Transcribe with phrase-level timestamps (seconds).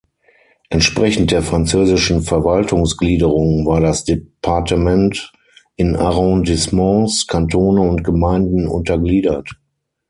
[0.71, 5.31] Entsprechend der französischen Verwaltungsgliederung war das Departement
[5.75, 9.59] in Arrondissements, Kantone und Gemeinden untergliedert.